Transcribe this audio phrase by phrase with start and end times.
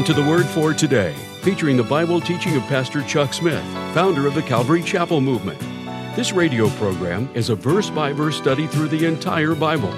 [0.00, 4.26] Welcome to the Word for Today, featuring the Bible teaching of Pastor Chuck Smith, founder
[4.26, 5.60] of the Calvary Chapel Movement.
[6.16, 9.92] This radio program is a verse by verse study through the entire Bible.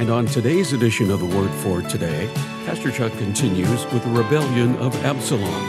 [0.00, 2.28] And on today's edition of the Word for Today,
[2.66, 5.64] Pastor Chuck continues with the rebellion of Absalom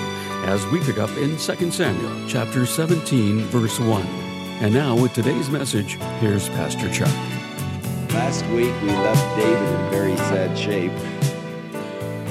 [0.46, 4.02] as we pick up in 2 Samuel chapter 17 verse 1.
[4.60, 7.14] And now with today's message, here's Pastor Chuck.
[8.10, 11.17] Last week we left David in very sad shape.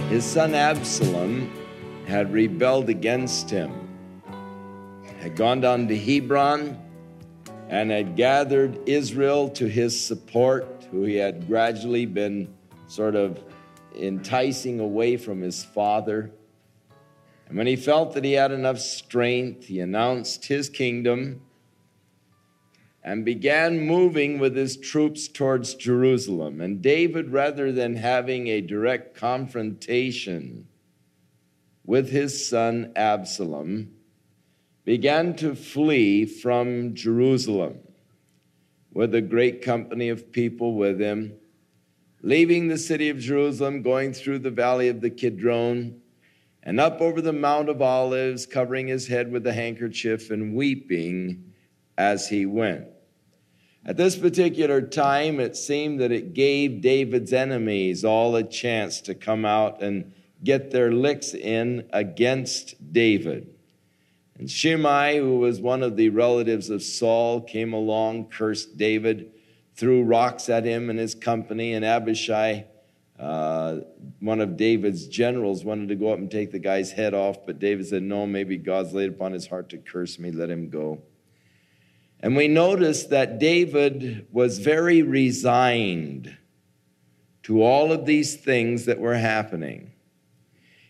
[0.09, 1.51] His son Absalom
[2.07, 3.73] had rebelled against him,
[5.19, 6.79] had gone down to Hebron,
[7.69, 12.55] and had gathered Israel to his support, who he had gradually been
[12.87, 13.43] sort of
[13.97, 16.31] enticing away from his father.
[17.49, 21.41] And when he felt that he had enough strength, he announced his kingdom
[23.07, 26.61] and began moving with his troops towards Jerusalem.
[26.61, 30.67] And David, rather than having a direct confrontation
[31.85, 33.93] with his son Absalom,
[34.85, 37.79] began to flee from Jerusalem
[38.93, 41.33] with a great company of people with him,
[42.23, 46.01] leaving the city of Jerusalem, going through the valley of the Kidron,
[46.65, 51.53] and up over the Mount of Olives, covering his head with a handkerchief and weeping
[51.97, 52.89] as he went.
[53.87, 59.15] At this particular time, it seemed that it gave David's enemies all a chance to
[59.15, 63.55] come out and get their licks in against David.
[64.41, 69.31] And Shimei, who was one of the relatives of Saul, came along, cursed David,
[69.77, 72.65] threw rocks at him and his company, and Abishai,
[73.21, 73.79] uh,
[74.19, 77.61] one of David's generals, wanted to go up and take the guy's head off, but
[77.61, 81.01] David said, No, maybe God's laid upon his heart to curse me, let him go.
[82.21, 86.37] And we notice that David was very resigned
[87.43, 89.93] to all of these things that were happening.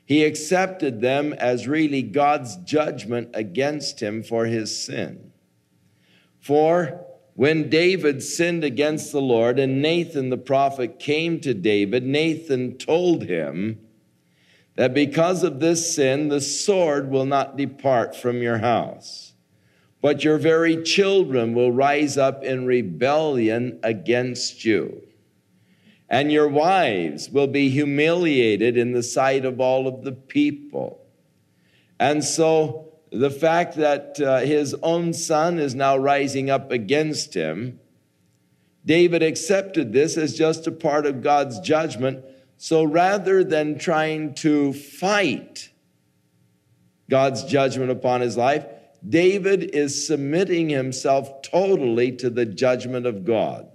[0.04, 5.32] He accepted them as really God's judgment against him for his sin.
[6.38, 7.04] For
[7.34, 13.24] when David sinned against the Lord and Nathan the prophet came to David, Nathan told
[13.24, 13.80] him
[14.76, 19.32] that because of this sin, the sword will not depart from your house
[20.00, 25.02] but your very children will rise up in rebellion against you.
[26.08, 31.00] And your wives will be humiliated in the sight of all of the people.
[31.98, 37.80] And so the fact that uh, his own son is now rising up against him,
[38.84, 42.24] David accepted this as just a part of God's judgment.
[42.56, 45.70] So rather than trying to fight
[47.10, 48.64] God's judgment upon his life,
[49.08, 53.68] David is submitting himself totally to the judgment of God.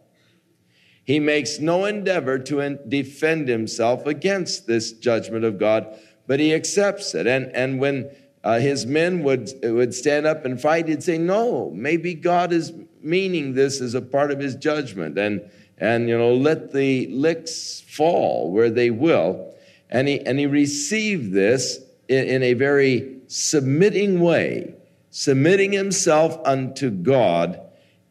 [1.03, 5.87] He makes no endeavor to defend himself against this judgment of God,
[6.27, 7.27] but he accepts it.
[7.27, 8.09] And, and when
[8.43, 12.73] uh, his men would, would stand up and fight, he'd say, No, maybe God is
[13.01, 15.17] meaning this as a part of his judgment.
[15.17, 19.55] And, and you know, let the licks fall where they will.
[19.89, 24.75] And he, and he received this in, in a very submitting way
[25.11, 27.61] submitting himself unto God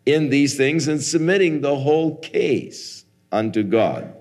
[0.07, 4.15] in these things and submitting the whole case unto God.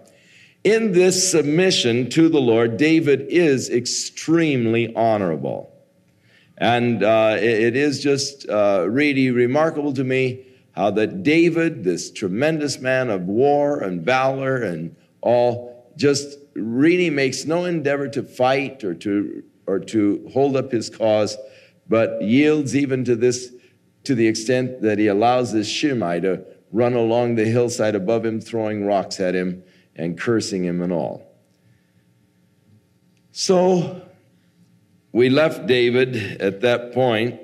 [0.63, 5.71] In this submission to the Lord, David is extremely honorable.
[6.57, 12.79] And uh, it is just uh, really remarkable to me how that David, this tremendous
[12.79, 18.93] man of war and valor and all, just really makes no endeavor to fight or
[18.95, 21.37] to, or to hold up his cause
[21.89, 23.51] but yields even to this
[24.03, 28.39] to the extent that he allows this Shimei to run along the hillside above him,
[28.39, 29.63] throwing rocks at him
[29.95, 31.25] and cursing him and all.
[33.31, 34.01] So
[35.11, 37.39] we left David at that point,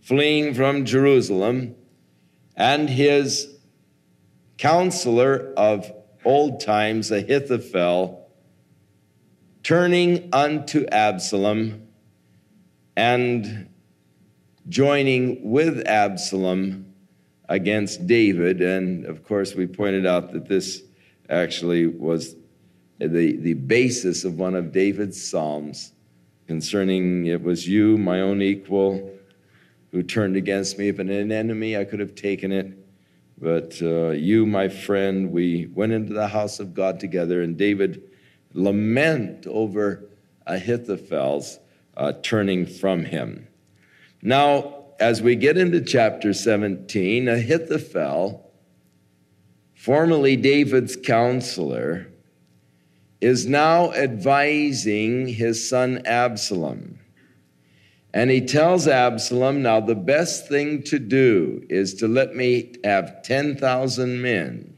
[0.00, 1.76] fleeing from Jerusalem,
[2.56, 3.54] and his
[4.56, 5.92] counselor of
[6.24, 8.28] old times, Ahithophel,
[9.62, 11.87] turning unto Absalom
[12.98, 13.68] and
[14.68, 16.92] joining with Absalom
[17.48, 18.60] against David.
[18.60, 20.82] And of course, we pointed out that this
[21.30, 22.34] actually was
[22.98, 25.92] the, the basis of one of David's Psalms
[26.48, 29.12] concerning it was you, my own equal,
[29.92, 30.88] who turned against me.
[30.88, 32.76] If an enemy, I could have taken it.
[33.40, 38.02] But uh, you, my friend, we went into the house of God together, and David
[38.54, 40.08] lament over
[40.48, 41.60] Ahithophel's
[41.98, 43.48] uh, turning from him.
[44.22, 48.50] Now, as we get into chapter 17, Ahithophel,
[49.74, 52.08] formerly David's counselor,
[53.20, 57.00] is now advising his son Absalom.
[58.14, 63.22] And he tells Absalom, Now the best thing to do is to let me have
[63.22, 64.76] 10,000 men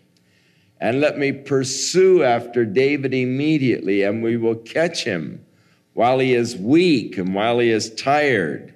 [0.81, 5.45] and let me pursue after David immediately, and we will catch him
[6.01, 8.73] while he is weak and while he is tired.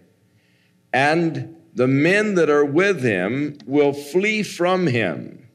[0.93, 5.49] And the men that are with him will flee from him,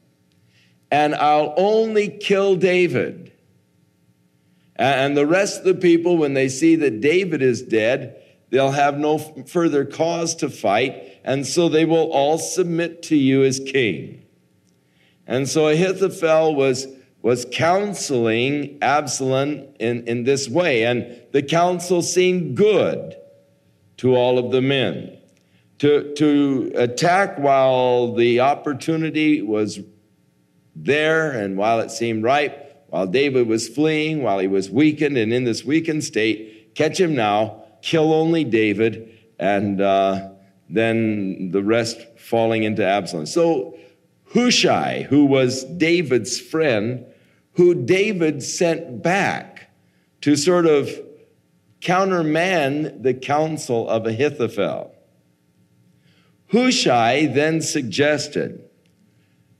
[0.90, 3.30] and I'll only kill David.
[4.74, 8.98] And the rest of the people, when they see that David is dead, they'll have
[8.98, 14.24] no further cause to fight, and so they will all submit to you as king.
[15.24, 16.88] And so Ahithophel was,
[17.22, 23.16] was counseling Absalom in, in this way, and the counsel seemed good
[23.98, 25.18] to all of the men.
[25.80, 29.80] To, to attack while the opportunity was
[30.76, 35.32] there and while it seemed ripe, while David was fleeing, while he was weakened and
[35.32, 40.30] in this weakened state, catch him now, kill only David, and uh,
[40.68, 43.26] then the rest falling into Absalom.
[43.26, 43.78] So
[44.32, 47.06] Hushai, who was David's friend,
[47.60, 49.68] who David sent back
[50.22, 50.88] to sort of
[51.82, 54.94] countermand the counsel of Ahithophel.
[56.50, 58.64] Hushai then suggested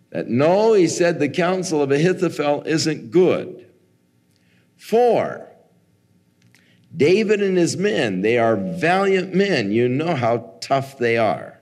[0.09, 3.71] that no, he said, the counsel of Ahithophel isn't good.
[4.79, 5.47] For
[6.97, 9.73] David and his men, they are valiant men.
[9.73, 11.61] You know how tough they are.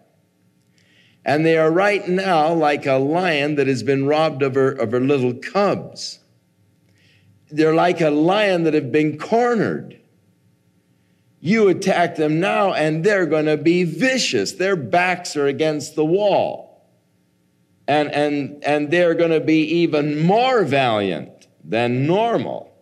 [1.24, 4.92] And they are right now like a lion that has been robbed of her, of
[4.92, 6.20] her little cubs.
[7.50, 9.98] They're like a lion that have been cornered.
[11.40, 14.52] You attack them now, and they're going to be vicious.
[14.52, 16.84] Their backs are against the wall.
[17.86, 22.72] And, and, and they're going to be even more valiant than normal.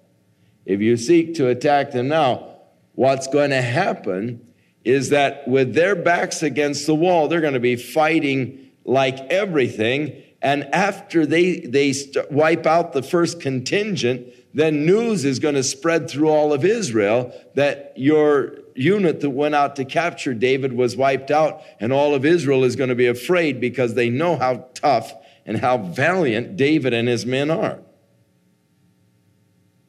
[0.64, 2.56] If you seek to attack them now,
[2.94, 4.40] what's going to happen
[4.84, 10.22] is that with their backs against the wall, they're going to be fighting like everything.
[10.40, 15.62] And after they, they st- wipe out the first contingent, then news is going to
[15.62, 20.96] spread through all of Israel that your unit that went out to capture David was
[20.96, 24.66] wiped out, and all of Israel is going to be afraid because they know how
[24.72, 25.12] tough
[25.44, 27.80] and how valiant David and his men are.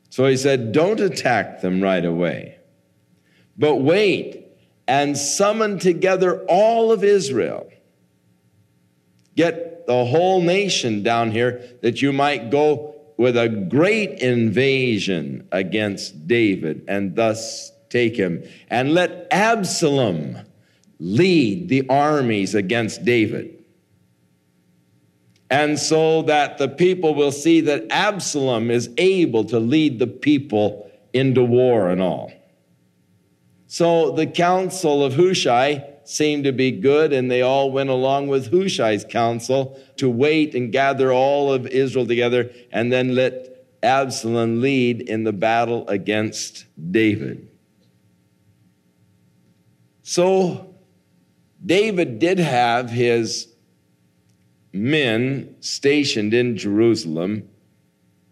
[0.09, 2.59] So he said, Don't attack them right away,
[3.57, 4.47] but wait
[4.85, 7.71] and summon together all of Israel.
[9.33, 16.27] Get the whole nation down here that you might go with a great invasion against
[16.27, 18.43] David and thus take him.
[18.69, 20.37] And let Absalom
[20.99, 23.53] lead the armies against David.
[25.49, 30.89] And so that the people will see that Absalom is able to lead the people
[31.13, 32.31] into war and all.
[33.67, 38.49] So the counsel of Hushai seemed to be good, and they all went along with
[38.49, 45.01] Hushai's counsel to wait and gather all of Israel together and then let Absalom lead
[45.01, 47.49] in the battle against David.
[50.01, 50.73] So
[51.63, 53.53] David did have his
[54.71, 57.49] men stationed in Jerusalem,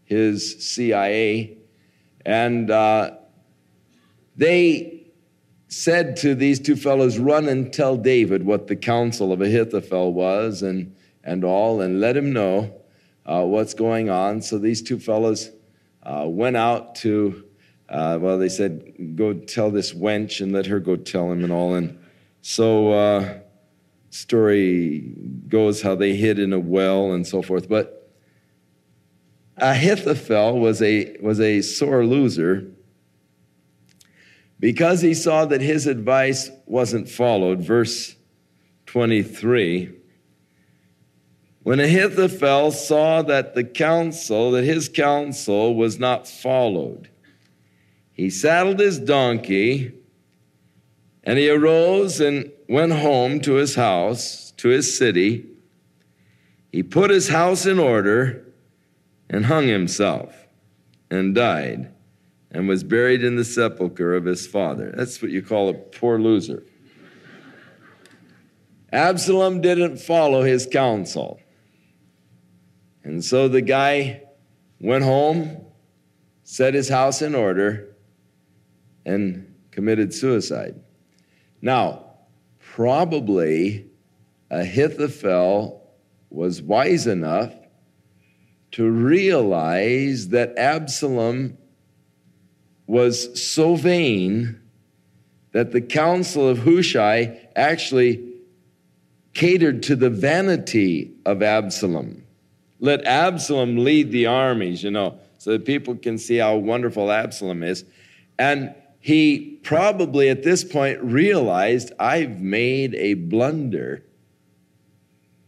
[0.05, 1.57] his CIA,
[2.25, 3.11] and uh,
[4.37, 4.94] they
[5.67, 10.61] said to these two fellows, Run and tell David what the counsel of Ahithophel was
[10.61, 12.73] and, and all, and let him know
[13.25, 14.41] uh, what's going on.
[14.41, 15.49] So these two fellows
[16.03, 17.43] uh, went out to,
[17.89, 21.51] uh, well, they said, Go tell this wench and let her go tell him and
[21.51, 21.73] all.
[21.73, 21.99] And
[22.41, 23.39] so, uh,
[24.11, 24.99] story
[25.49, 27.67] goes how they hid in a well and so forth.
[27.67, 28.09] But
[29.57, 32.71] Ahithophel was a, was a sore loser
[34.59, 38.15] because he saw that his advice wasn't followed, verse
[38.85, 39.91] 23,
[41.63, 47.09] when Ahithophel saw that the counsel, that his counsel was not followed,
[48.13, 49.91] he saddled his donkey
[51.23, 55.47] and he arose and went home to his house, to his city.
[56.71, 58.45] He put his house in order
[59.27, 60.47] and hung himself
[61.09, 61.91] and died
[62.55, 64.93] and was buried in the sepulchre of his father.
[64.95, 66.63] That's what you call a poor loser.
[68.93, 71.41] Absalom didn't follow his counsel.
[73.03, 74.21] And so the guy
[74.79, 75.65] went home,
[76.43, 77.93] set his house in order,
[79.05, 80.79] and committed suicide.
[81.61, 82.05] Now,
[82.59, 83.85] probably
[84.49, 85.91] Ahithophel
[86.29, 87.53] was wise enough
[88.71, 91.57] to realize that Absalom
[92.87, 94.59] was so vain
[95.51, 98.33] that the counsel of Hushai actually
[99.33, 102.23] catered to the vanity of Absalom.
[102.79, 107.63] Let Absalom lead the armies, you know, so that people can see how wonderful Absalom
[107.63, 107.85] is.
[108.37, 114.03] And he probably at this point realized I've made a blunder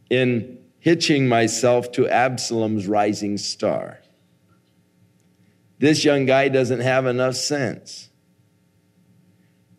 [0.10, 4.00] in hitching myself to Absalom's rising star.
[5.79, 8.10] This young guy doesn't have enough sense.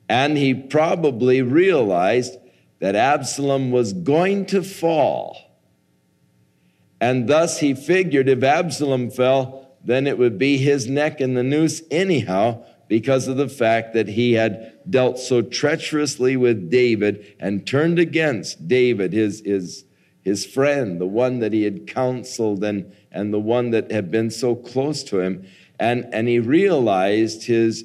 [0.09, 2.37] And he probably realized
[2.81, 5.37] that Absalom was going to fall.
[7.00, 11.43] And thus he figured if Absalom fell, then it would be his neck in the
[11.43, 17.67] noose anyhow, because of the fact that he had dealt so treacherously with David and
[17.67, 19.85] turned against David, his, his,
[20.23, 24.31] his friend, the one that he had counseled and, and the one that had been
[24.31, 25.47] so close to him.
[25.79, 27.85] And, and he realized his,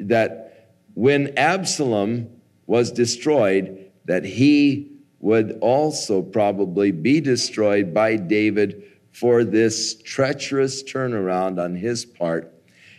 [0.00, 2.30] that when Absalom
[2.66, 8.82] was destroyed, that he would also probably be destroyed by David
[9.12, 12.52] for this treacherous turnaround on his part.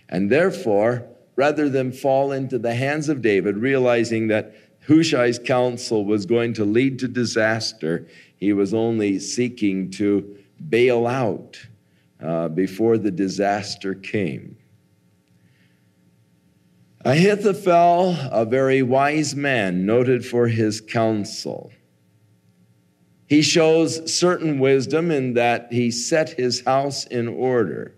[0.10, 4.56] And therefore, rather than fall into the hands of David, realizing that
[4.88, 10.38] Hushai's counsel was going to lead to disaster, he was only seeking to
[10.70, 11.60] bail out
[12.22, 14.58] uh, before the disaster came.
[17.06, 21.72] Ahithophel, a very wise man, noted for his counsel.
[23.28, 27.96] He shows certain wisdom in that he set his house in order,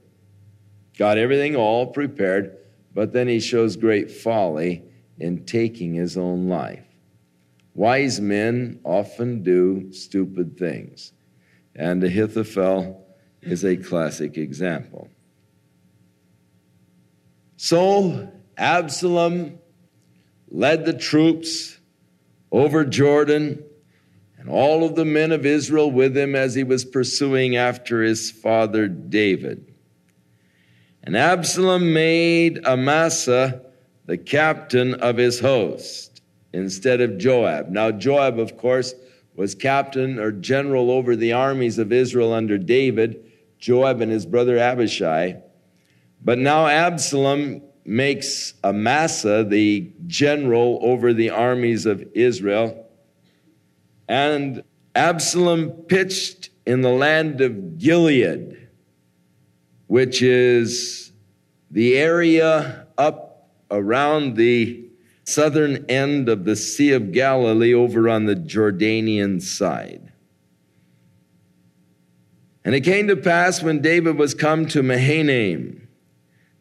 [0.97, 2.57] got everything all prepared,
[2.93, 4.83] but then he shows great folly
[5.17, 6.85] in taking his own life.
[7.75, 11.13] Wise men often do stupid things,
[11.75, 13.05] and Ahithophel
[13.41, 15.09] is a classic example.
[17.57, 19.59] So Absalom
[20.49, 21.77] led the troops
[22.51, 23.63] over Jordan
[24.37, 28.31] and all of the men of Israel with him as he was pursuing after his
[28.31, 29.73] father David.
[31.03, 33.61] And Absalom made Amasa
[34.05, 36.21] the captain of his host
[36.53, 37.69] instead of Joab.
[37.69, 38.93] Now, Joab, of course,
[39.35, 43.28] was captain or general over the armies of Israel under David.
[43.59, 45.41] Joab and his brother Abishai.
[46.23, 52.87] But now Absalom makes Amasa the general over the armies of Israel.
[54.07, 54.63] And
[54.95, 58.69] Absalom pitched in the land of Gilead,
[59.87, 61.11] which is
[61.71, 64.85] the area up around the
[65.23, 70.08] southern end of the Sea of Galilee over on the Jordanian side.
[72.69, 75.87] And it came to pass when David was come to Mahanaim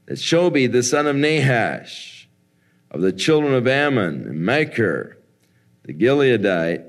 [0.06, 2.30] that Shobi, the son of Nahash,
[2.90, 5.18] of the children of Ammon, and Machir,
[5.84, 6.82] the Gileadite,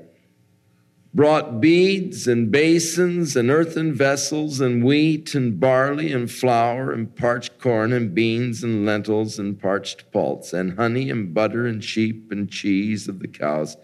[1.12, 7.58] brought beads and basins and earthen vessels and wheat and barley and flour and parched
[7.58, 12.50] corn and beans and lentils and parched pulse and honey and butter and sheep and
[12.50, 13.76] cheese of the cows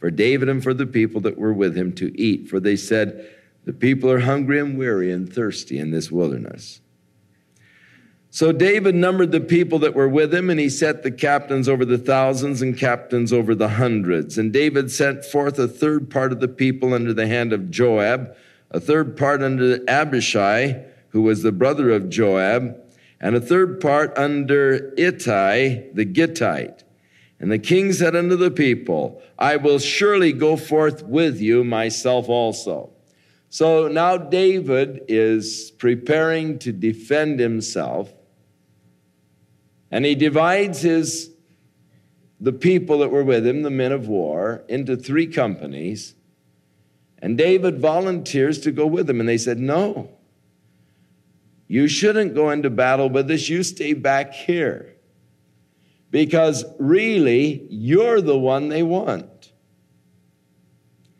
[0.00, 2.48] for David and for the people that were with him to eat.
[2.48, 3.36] For they said,
[3.70, 6.80] the people are hungry and weary and thirsty in this wilderness.
[8.28, 11.84] So David numbered the people that were with him, and he set the captains over
[11.84, 14.38] the thousands and captains over the hundreds.
[14.38, 18.34] And David sent forth a third part of the people under the hand of Joab,
[18.72, 22.76] a third part under Abishai, who was the brother of Joab,
[23.20, 26.82] and a third part under Ittai the Gittite.
[27.38, 32.28] And the king said unto the people, I will surely go forth with you myself
[32.28, 32.90] also.
[33.50, 38.12] So now David is preparing to defend himself,
[39.90, 41.30] and he divides his
[42.40, 46.14] the people that were with him, the men of war, into three companies.
[47.18, 50.10] And David volunteers to go with him, and they said, No,
[51.66, 53.48] you shouldn't go into battle with us.
[53.48, 54.94] You stay back here.
[56.10, 59.39] Because really, you're the one they want.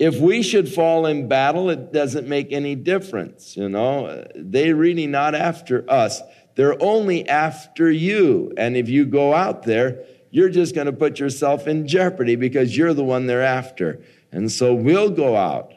[0.00, 3.54] If we should fall in battle, it doesn't make any difference.
[3.54, 6.22] You know, they're really not after us.
[6.54, 8.50] They're only after you.
[8.56, 12.74] And if you go out there, you're just going to put yourself in jeopardy because
[12.74, 14.02] you're the one they're after.
[14.32, 15.74] And so we'll go out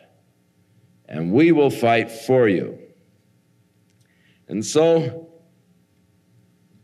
[1.06, 2.80] and we will fight for you.
[4.48, 5.34] And so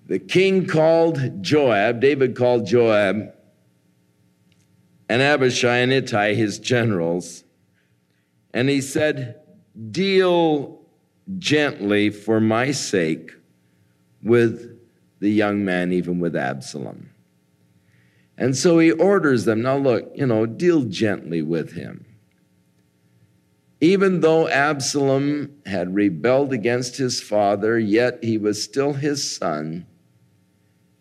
[0.08, 3.31] the king called Joab, David called Joab
[5.09, 7.43] and Abishai and Ittai, his generals.
[8.53, 9.41] And he said,
[9.91, 10.79] Deal
[11.39, 13.31] gently for my sake
[14.21, 14.79] with
[15.19, 17.09] the young man, even with Absalom.
[18.37, 22.05] And so he orders them now, look, you know, deal gently with him.
[23.81, 29.85] Even though Absalom had rebelled against his father, yet he was still his son,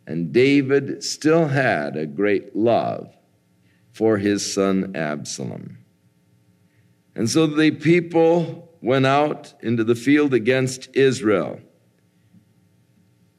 [0.06, 3.12] and David still had a great love
[3.98, 5.76] for his son Absalom.
[7.16, 11.58] And so the people went out into the field against Israel,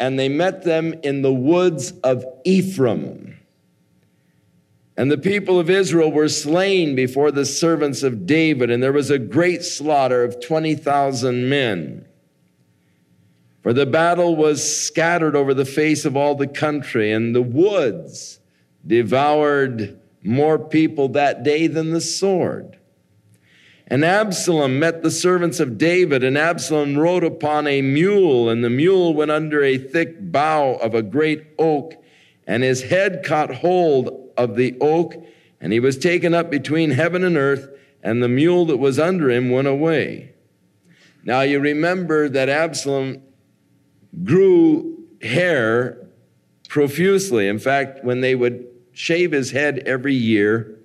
[0.01, 3.39] and they met them in the woods of Ephraim.
[4.97, 9.09] And the people of Israel were slain before the servants of David, and there was
[9.09, 12.05] a great slaughter of 20,000 men.
[13.63, 18.41] For the battle was scattered over the face of all the country, and the woods
[18.85, 22.77] devoured more people that day than the sword.
[23.87, 28.69] And Absalom met the servants of David, and Absalom rode upon a mule, and the
[28.69, 31.95] mule went under a thick bough of a great oak,
[32.45, 35.15] and his head caught hold of the oak,
[35.59, 37.67] and he was taken up between heaven and earth,
[38.03, 40.33] and the mule that was under him went away.
[41.23, 43.23] Now you remember that Absalom
[44.23, 46.07] grew hair
[46.69, 47.47] profusely.
[47.47, 48.65] In fact, when they would
[48.99, 50.77] shave his head every year,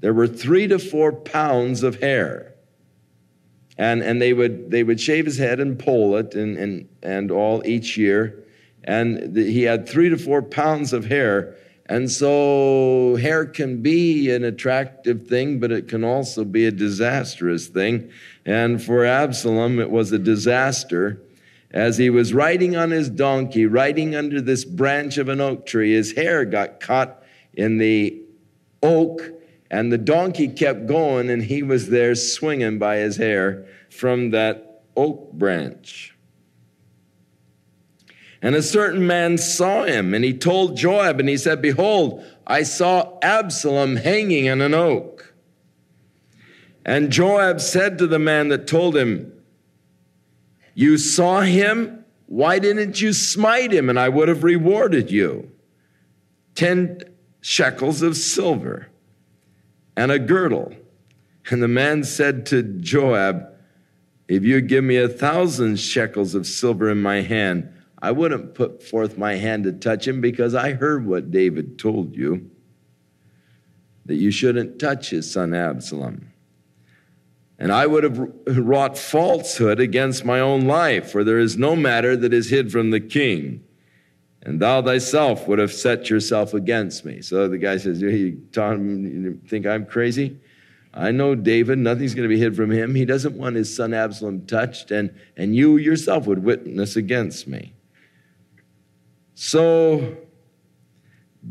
[0.00, 2.52] there were three to four pounds of hair.
[3.78, 7.30] And, and they, would, they would shave his head and poll it and, and, and
[7.30, 8.44] all each year.
[8.82, 11.54] And the, he had three to four pounds of hair.
[11.86, 17.68] And so hair can be an attractive thing, but it can also be a disastrous
[17.68, 18.10] thing.
[18.44, 21.22] And for Absalom, it was a disaster.
[21.70, 25.92] As he was riding on his donkey, riding under this branch of an oak tree,
[25.92, 27.20] his hair got caught
[27.56, 28.22] in the
[28.82, 29.22] oak,
[29.70, 34.82] and the donkey kept going, and he was there swinging by his hair from that
[34.96, 36.14] oak branch.
[38.42, 42.62] And a certain man saw him, and he told Joab, and he said, Behold, I
[42.62, 45.34] saw Absalom hanging on an oak.
[46.84, 49.32] And Joab said to the man that told him,
[50.74, 52.04] You saw him?
[52.26, 55.50] Why didn't you smite him, and I would have rewarded you?
[56.54, 57.00] Ten
[57.44, 58.88] shekels of silver
[59.98, 60.74] and a girdle.
[61.50, 63.46] And the man said to Joab,
[64.28, 68.82] If you give me a thousand shekels of silver in my hand, I wouldn't put
[68.82, 72.50] forth my hand to touch him because I heard what David told you
[74.06, 76.32] that you shouldn't touch his son Absalom.
[77.58, 82.16] And I would have wrought falsehood against my own life, for there is no matter
[82.16, 83.62] that is hid from the king.
[84.44, 87.22] And thou thyself would have set yourself against me.
[87.22, 90.38] So the guy says, You, Tom, you think I'm crazy?
[90.92, 92.94] I know David, nothing's going to be hid from him.
[92.94, 97.74] He doesn't want his son Absalom touched, and, and you yourself would witness against me.
[99.34, 100.16] So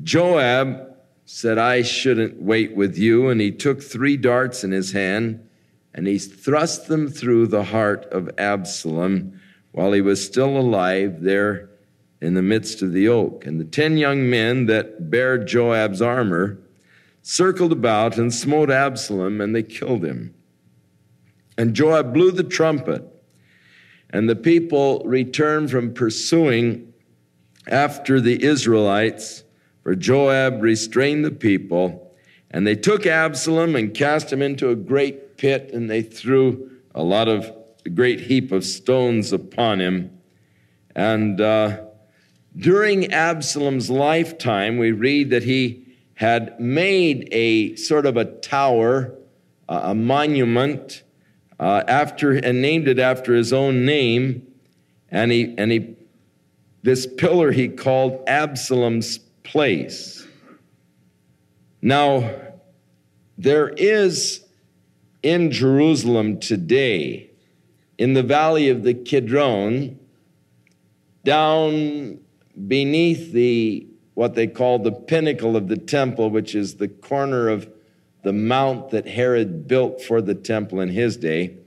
[0.03, 3.29] Joab said, I shouldn't wait with you.
[3.29, 5.47] And he took three darts in his hand
[5.93, 9.39] and he thrust them through the heart of Absalom
[9.71, 11.69] while he was still alive there
[12.23, 13.45] in the midst of the oak.
[13.45, 16.57] And the ten young men that bare Joab's armor
[17.21, 20.33] circled about and smote Absalom, and they killed him.
[21.57, 23.03] And Joab blew the trumpet,
[24.09, 26.93] and the people returned from pursuing
[27.67, 29.43] after the Israelites,
[29.83, 32.15] for Joab restrained the people,
[32.51, 37.03] and they took Absalom and cast him into a great pit, and they threw a
[37.03, 37.51] lot of
[37.85, 40.17] a great heap of stones upon him.
[40.95, 41.81] And uh,
[42.55, 45.83] during Absalom's lifetime, we read that he
[46.15, 49.13] had made a sort of a tower,
[49.67, 51.03] uh, a monument,
[51.59, 54.45] uh, after and named it after his own name,
[55.09, 55.95] and he and he
[56.83, 60.27] this pillar he called Absalom's place.
[61.81, 62.29] Now,
[63.37, 64.45] there is
[65.21, 67.29] in Jerusalem today,
[67.97, 69.97] in the valley of the Kidron,
[71.23, 72.19] down
[72.67, 77.67] beneath the what they call the pinnacle of the temple, which is the corner of
[78.23, 81.57] the mount that Herod built for the temple in his day.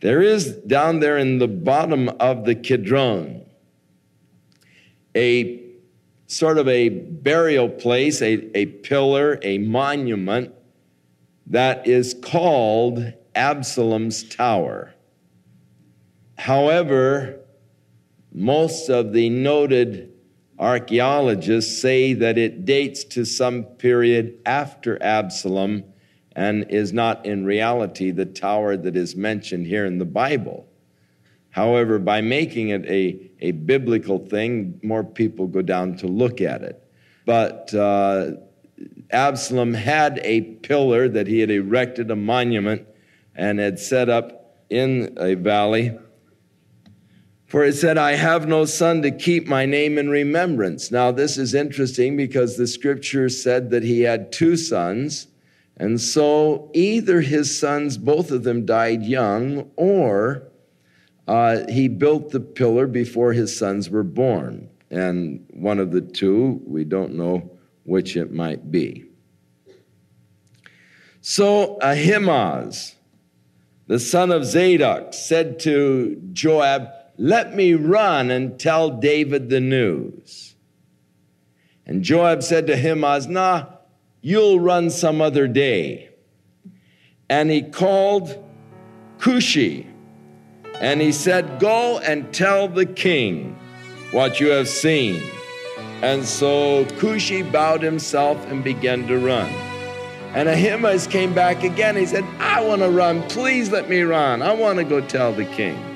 [0.00, 3.46] There is down there in the bottom of the Kidron
[5.14, 5.62] a
[6.26, 10.52] sort of a burial place, a, a pillar, a monument
[11.46, 14.92] that is called Absalom's Tower.
[16.36, 17.40] However,
[18.32, 20.12] most of the noted
[20.58, 25.84] archaeologists say that it dates to some period after Absalom
[26.34, 30.66] and is not in reality the tower that is mentioned here in the Bible.
[31.50, 36.62] However, by making it a, a biblical thing, more people go down to look at
[36.62, 36.82] it.
[37.24, 38.32] But uh,
[39.10, 42.86] Absalom had a pillar that he had erected, a monument,
[43.34, 45.98] and had set up in a valley.
[47.56, 50.90] For it said, I have no son to keep my name in remembrance.
[50.90, 55.28] Now, this is interesting because the scripture said that he had two sons.
[55.78, 60.48] And so either his sons, both of them died young, or
[61.26, 64.68] uh, he built the pillar before his sons were born.
[64.90, 67.52] And one of the two, we don't know
[67.84, 69.06] which it might be.
[71.22, 72.96] So Ahimaaz,
[73.86, 80.54] the son of Zadok, said to Joab, Let me run and tell David the news.
[81.86, 83.66] And Joab said to Ahimaaz, Nah,
[84.20, 86.10] you'll run some other day.
[87.28, 88.42] And he called
[89.18, 89.86] Cushi,
[90.80, 93.58] and he said, Go and tell the king
[94.10, 95.22] what you have seen.
[96.02, 99.50] And so Cushi bowed himself and began to run.
[100.34, 101.96] And Ahimaaz came back again.
[101.96, 103.22] He said, I want to run.
[103.30, 104.42] Please let me run.
[104.42, 105.95] I want to go tell the king.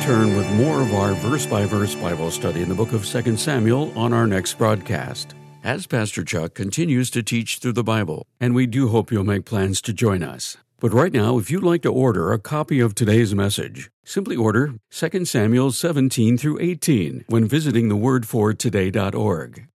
[0.00, 3.36] Return with more of our verse by verse Bible study in the book of 2
[3.36, 5.34] Samuel on our next broadcast.
[5.62, 9.44] As Pastor Chuck continues to teach through the Bible, and we do hope you'll make
[9.44, 10.56] plans to join us.
[10.78, 14.72] But right now, if you'd like to order a copy of today's message, simply order
[14.90, 19.66] 2 Samuel 17 through 18 when visiting thewordfortoday.org.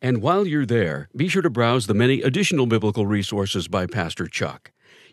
[0.00, 4.26] And while you're there, be sure to browse the many additional biblical resources by Pastor
[4.26, 4.72] Chuck.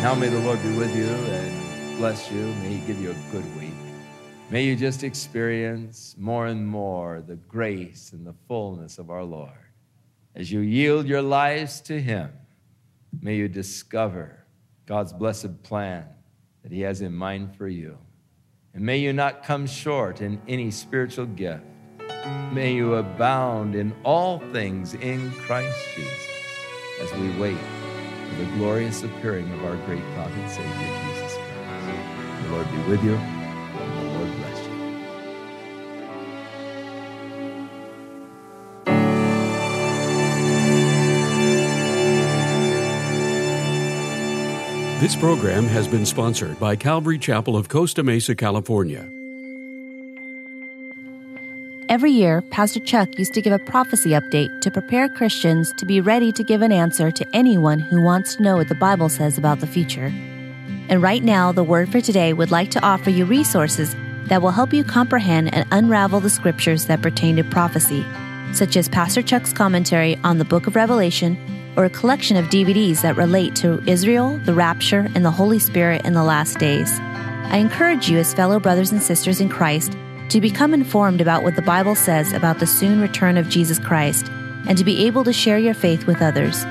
[0.00, 2.46] Now may the Lord be with you and bless you.
[2.62, 3.74] May He give you a good week.
[4.48, 9.52] May you just experience more and more the grace and the fullness of our Lord.
[10.34, 12.32] As you yield your lives to Him,
[13.20, 14.42] may you discover
[14.86, 16.06] God's blessed plan
[16.62, 17.98] that He has in mind for you.
[18.72, 21.62] And may you not come short in any spiritual gift.
[22.52, 26.30] May you abound in all things in Christ Jesus
[27.02, 27.58] as we wait
[28.30, 32.42] for the glorious appearing of our great God and Savior, Jesus Christ.
[32.42, 33.14] The Lord be with you.
[33.14, 34.70] And the Lord bless you.
[45.00, 49.08] This program has been sponsored by Calvary Chapel of Costa Mesa, California.
[51.90, 56.00] Every year, Pastor Chuck used to give a prophecy update to prepare Christians to be
[56.00, 59.36] ready to give an answer to anyone who wants to know what the Bible says
[59.36, 60.12] about the future.
[60.88, 64.52] And right now, the Word for Today would like to offer you resources that will
[64.52, 68.06] help you comprehend and unravel the scriptures that pertain to prophecy,
[68.52, 71.36] such as Pastor Chuck's commentary on the book of Revelation
[71.76, 76.06] or a collection of DVDs that relate to Israel, the rapture, and the Holy Spirit
[76.06, 77.00] in the last days.
[77.00, 79.96] I encourage you, as fellow brothers and sisters in Christ,
[80.30, 84.28] to become informed about what the Bible says about the soon return of Jesus Christ
[84.66, 86.62] and to be able to share your faith with others.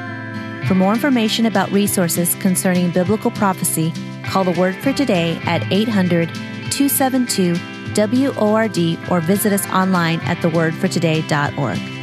[0.67, 3.93] For more information about resources concerning biblical prophecy,
[4.23, 6.29] call the Word for Today at 800
[6.71, 7.55] 272
[7.95, 11.98] WORD or visit us online at thewordfortoday.org.